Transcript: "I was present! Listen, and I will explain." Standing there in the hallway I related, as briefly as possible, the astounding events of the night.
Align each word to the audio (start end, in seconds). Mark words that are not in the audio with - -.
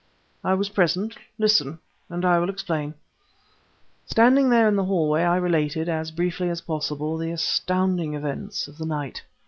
"I 0.43 0.55
was 0.55 0.69
present! 0.69 1.15
Listen, 1.37 1.77
and 2.09 2.25
I 2.25 2.39
will 2.39 2.49
explain." 2.49 2.95
Standing 4.07 4.49
there 4.49 4.67
in 4.67 4.75
the 4.75 4.85
hallway 4.85 5.21
I 5.21 5.35
related, 5.35 5.87
as 5.87 6.09
briefly 6.09 6.49
as 6.49 6.61
possible, 6.61 7.17
the 7.19 7.29
astounding 7.31 8.15
events 8.15 8.67
of 8.67 8.79
the 8.79 8.85
night. 8.87 9.21